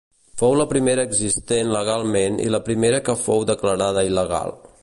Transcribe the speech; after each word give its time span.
Fou 0.41 0.53
la 0.59 0.65
primera 0.71 1.03
existent 1.09 1.69
legalment 1.75 2.41
i 2.49 2.51
la 2.57 2.63
primera 2.71 3.05
que 3.11 3.19
fou 3.29 3.49
declarada 3.55 4.09
il·legal. 4.13 4.57